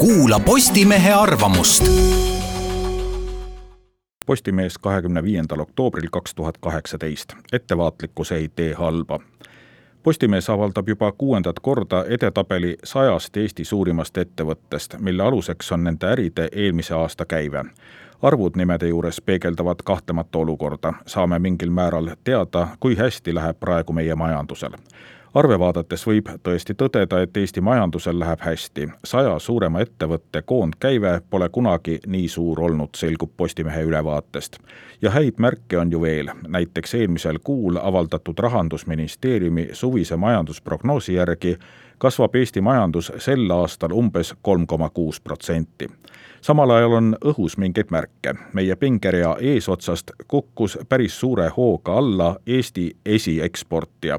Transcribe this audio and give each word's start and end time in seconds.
kuula 0.00 0.40
Postimehe 0.40 1.12
arvamust. 1.12 1.84
Postimees 4.26 4.78
kahekümne 4.78 5.22
viiendal 5.22 5.60
oktoobril 5.60 6.08
kaks 6.12 6.34
tuhat 6.34 6.58
kaheksateist. 6.58 7.32
ettevaatlikkus 7.52 8.32
ei 8.32 8.48
tee 8.48 8.74
halba. 8.74 9.20
Postimees 10.02 10.50
avaldab 10.50 10.88
juba 10.88 11.12
kuuendat 11.12 11.60
korda 11.60 12.04
edetabeli 12.08 12.76
sajast 12.84 13.36
Eesti 13.36 13.64
suurimast 13.64 14.16
ettevõttest, 14.16 14.98
mille 14.98 15.22
aluseks 15.22 15.72
on 15.72 15.84
nende 15.84 16.06
äride 16.06 16.48
eelmise 16.52 16.94
aasta 16.94 17.24
käive 17.24 17.64
arvud 18.22 18.56
nimede 18.56 18.88
juures 18.88 19.20
peegeldavad 19.20 19.76
kahtlemata 19.84 20.38
olukorda, 20.38 20.92
saame 21.06 21.38
mingil 21.38 21.70
määral 21.70 22.10
teada, 22.24 22.68
kui 22.80 22.96
hästi 22.96 23.34
läheb 23.34 23.60
praegu 23.60 23.92
meie 23.92 24.14
majandusel 24.14 24.72
arve 25.34 25.58
vaadates 25.58 26.06
võib 26.06 26.28
tõesti 26.42 26.74
tõdeda, 26.74 27.20
et 27.22 27.36
Eesti 27.36 27.60
majandusel 27.60 28.18
läheb 28.18 28.40
hästi. 28.40 28.88
saja 29.04 29.38
suurema 29.38 29.80
ettevõtte 29.80 30.42
koondkäive 30.42 31.20
pole 31.30 31.48
kunagi 31.48 32.00
nii 32.06 32.28
suur 32.28 32.60
olnud, 32.60 32.88
selgub 32.96 33.30
Postimehe 33.36 33.82
ülevaatest. 33.82 34.58
ja 35.02 35.10
häid 35.10 35.34
märke 35.38 35.78
on 35.78 35.92
ju 35.92 36.02
veel, 36.02 36.30
näiteks 36.48 36.94
eelmisel 36.94 37.38
kuul 37.44 37.76
avaldatud 37.76 38.38
Rahandusministeeriumi 38.38 39.68
suvise 39.72 40.16
majandusprognoosi 40.16 41.14
järgi 41.14 41.58
kasvab 42.00 42.34
Eesti 42.40 42.60
majandus 42.60 43.12
sel 43.18 43.50
aastal 43.54 43.92
umbes 43.92 44.34
kolm 44.42 44.66
koma 44.66 44.90
kuus 44.90 45.20
protsenti 45.20 45.88
samal 46.40 46.70
ajal 46.70 46.92
on 46.92 47.16
õhus 47.24 47.58
mingeid 47.60 47.90
märke. 47.90 48.34
meie 48.52 48.76
pingerea 48.76 49.36
eesotsast 49.40 50.10
kukkus 50.28 50.78
päris 50.88 51.20
suure 51.20 51.50
hooga 51.56 51.98
alla 51.98 52.36
Eesti 52.46 52.96
esieksportija 53.06 54.18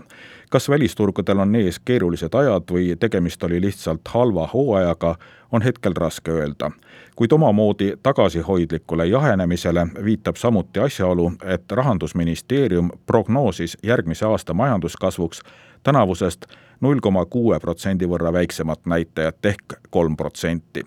kas 0.51 0.69
välisturgudel 0.69 1.39
on 1.39 1.55
ees 1.55 1.79
keerulised 1.79 2.33
ajad 2.35 2.71
või 2.71 2.95
tegemist 2.99 3.43
oli 3.43 3.61
lihtsalt 3.61 4.07
halva 4.13 4.49
hooajaga, 4.53 5.15
on 5.51 5.61
hetkel 5.61 5.93
raske 5.95 6.31
öelda. 6.31 6.71
kuid 7.15 7.31
omamoodi 7.31 7.93
tagasihoidlikule 8.03 9.05
jahenemisele 9.05 9.87
viitab 10.03 10.35
samuti 10.35 10.79
asjaolu, 10.79 11.31
et 11.43 11.71
Rahandusministeerium 11.71 12.89
prognoosis 13.05 13.77
järgmise 13.83 14.25
aasta 14.25 14.53
majanduskasvuks 14.53 15.41
tänavusest 15.83 16.45
null 16.81 16.99
koma 17.01 17.25
kuue 17.25 17.59
protsendi 17.59 18.05
võrra 18.09 18.33
väiksemat 18.33 18.85
näitajat 18.85 19.45
ehk 19.45 19.79
kolm 19.89 20.17
protsenti 20.17 20.85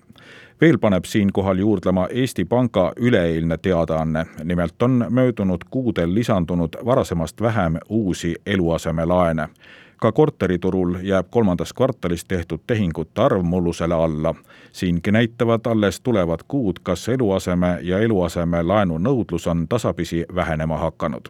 veel 0.61 0.79
paneb 0.79 1.05
siinkohal 1.05 1.59
juurdlema 1.59 2.07
Eesti 2.11 2.45
Panga 2.45 2.93
üleeilne 2.97 3.59
teadaanne, 3.59 4.27
nimelt 4.45 4.83
on 4.83 5.07
möödunud 5.11 5.65
kuudel 5.71 6.15
lisandunud 6.15 6.79
varasemast 6.85 7.41
vähem 7.41 7.77
uusi 7.89 8.35
eluasemelaene. 8.47 9.49
ka 9.97 10.13
korteriturul 10.13 10.97
jääb 11.03 11.27
kolmandas 11.31 11.73
kvartalis 11.73 12.25
tehtud 12.25 12.61
tehingute 12.67 13.23
arv 13.23 13.43
mullusele 13.43 13.95
alla. 13.95 14.35
siingi 14.73 15.13
näitavad 15.13 15.61
alles 15.67 16.01
tulevad 16.01 16.41
kuud, 16.49 16.77
kas 16.83 17.09
eluaseme 17.09 17.79
ja 17.83 17.99
eluasemelaenu 17.99 18.99
nõudlus 18.99 19.47
on 19.51 19.69
tasapisi 19.69 20.25
vähenema 20.35 20.79
hakanud 20.79 21.29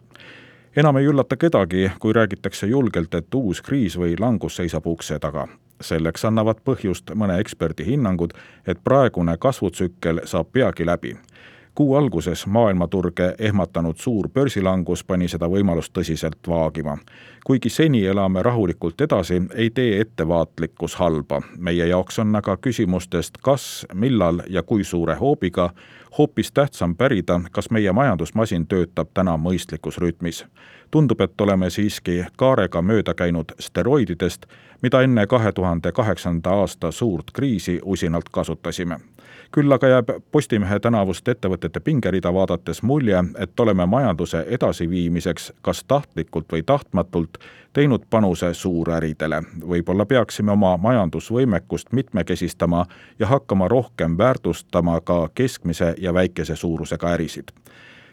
enam 0.75 0.97
ei 0.97 1.05
üllata 1.05 1.37
kedagi, 1.37 1.91
kui 1.99 2.13
räägitakse 2.13 2.67
julgelt, 2.67 3.13
et 3.15 3.35
uus 3.35 3.61
kriis 3.61 3.97
või 3.97 4.15
langus 4.19 4.55
seisab 4.55 4.87
ukse 4.87 5.19
taga 5.19 5.47
selleks 5.81 6.25
annavad 6.25 6.61
põhjust 6.63 7.11
mõne 7.15 7.35
eksperdi 7.43 7.83
hinnangud, 7.85 8.31
et 8.67 8.79
praegune 8.83 9.37
kasvutsükkel 9.37 10.21
saab 10.25 10.51
peagi 10.51 10.85
läbi. 10.85 11.15
Kuu 11.75 11.95
alguses 11.95 12.47
maailmaturge 12.47 13.35
ehmatanud 13.39 13.95
suur 13.97 14.29
börsilangus 14.29 15.03
pani 15.03 15.27
seda 15.27 15.49
võimalust 15.49 15.93
tõsiselt 15.97 16.47
vaagima. 16.47 16.97
kuigi 17.45 17.69
seni 17.69 18.05
elame 18.05 18.43
rahulikult 18.43 19.01
edasi, 19.01 19.41
ei 19.55 19.69
tee 19.69 20.01
ettevaatlikkus 20.01 20.95
halba. 20.95 21.41
meie 21.57 21.87
jaoks 21.87 22.19
on 22.19 22.35
aga 22.35 22.57
küsimustest 22.57 23.37
kas, 23.41 23.85
millal 23.93 24.41
ja 24.49 24.63
kui 24.63 24.83
suure 24.83 25.15
hoobiga 25.15 25.69
hoopis 26.17 26.51
tähtsam 26.51 26.95
pärida, 26.95 27.41
kas 27.51 27.69
meie 27.71 27.91
majandusmasin 27.91 28.67
töötab 28.67 29.07
täna 29.13 29.37
mõistlikus 29.37 29.97
rütmis. 29.97 30.45
tundub, 30.91 31.21
et 31.21 31.41
oleme 31.41 31.69
siiski 31.69 32.25
kaarega 32.37 32.81
mööda 32.81 33.13
käinud 33.13 33.51
steroididest 33.59 34.45
mida 34.81 35.01
enne 35.01 35.27
kahe 35.27 35.51
tuhande 35.51 35.91
kaheksanda 35.91 36.49
aasta 36.49 36.91
suurt 36.91 37.31
kriisi 37.33 37.79
usinalt 37.83 38.29
kasutasime. 38.31 38.99
Küll 39.51 39.71
aga 39.71 39.87
jääb 39.87 40.09
Postimehe 40.31 40.79
tänavust 40.79 41.27
ettevõtete 41.27 41.79
pingerida 41.79 42.33
vaadates 42.33 42.83
mulje, 42.83 43.23
et 43.39 43.59
oleme 43.59 43.85
majanduse 43.85 44.45
edasiviimiseks 44.47 45.53
kas 45.61 45.83
tahtlikult 45.87 46.51
või 46.51 46.63
tahtmatult 46.63 47.37
teinud 47.73 48.03
panuse 48.09 48.53
suuräridele. 48.53 49.43
võib-olla 49.67 50.05
peaksime 50.05 50.51
oma 50.51 50.77
majandusvõimekust 50.77 51.91
mitmekesistama 51.91 52.85
ja 53.19 53.27
hakkama 53.27 53.67
rohkem 53.67 54.17
väärtustama 54.17 55.01
ka 55.01 55.29
keskmise 55.35 55.95
ja 55.97 56.13
väikese 56.13 56.55
suurusega 56.55 57.09
ärisid 57.09 57.51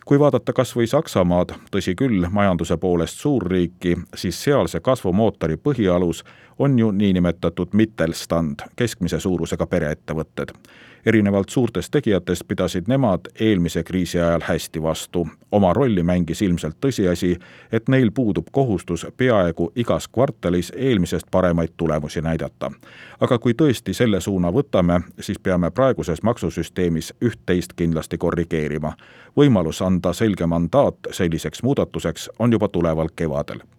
kui 0.04 0.18
vaadata 0.18 0.52
kas 0.52 0.76
või 0.76 0.86
Saksamaad, 0.86 1.52
tõsi 1.70 1.94
küll, 1.94 2.26
majanduse 2.30 2.76
poolest 2.76 3.20
suurriiki, 3.22 3.96
siis 4.16 4.44
sealse 4.44 4.80
kasvumootori 4.80 5.56
põhialus 5.56 6.24
on 6.58 6.78
ju 6.78 6.90
niinimetatud 6.90 7.68
Mittelstand, 7.72 8.66
keskmise 8.76 9.20
suurusega 9.20 9.66
pereettevõtted 9.66 10.50
erinevalt 11.06 11.48
suurtest 11.48 11.90
tegijatest 11.90 12.42
pidasid 12.48 12.84
nemad 12.88 13.20
eelmise 13.40 13.82
kriisi 13.82 14.20
ajal 14.20 14.40
hästi 14.44 14.82
vastu. 14.82 15.28
oma 15.52 15.72
rolli 15.72 16.02
mängis 16.02 16.42
ilmselt 16.42 16.76
tõsiasi, 16.86 17.36
et 17.72 17.88
neil 17.88 18.10
puudub 18.10 18.46
kohustus 18.52 19.06
peaaegu 19.16 19.72
igas 19.76 20.08
kvartalis 20.08 20.72
eelmisest 20.76 21.26
paremaid 21.30 21.68
tulemusi 21.76 22.20
näidata. 22.20 22.70
aga 23.20 23.38
kui 23.38 23.52
tõesti 23.52 23.92
selle 23.92 24.20
suuna 24.20 24.52
võtame, 24.52 25.00
siis 25.20 25.38
peame 25.38 25.70
praeguses 25.70 26.22
maksusüsteemis 26.22 27.14
üht-teist 27.24 27.72
kindlasti 27.76 28.18
korrigeerima. 28.18 28.92
võimalus 29.36 29.82
anda 29.86 30.12
selge 30.12 30.46
mandaat 30.46 30.96
selliseks 31.10 31.62
muudatuseks 31.62 32.30
on 32.38 32.52
juba 32.52 32.68
tuleval 32.68 33.08
kevadel 33.16 33.62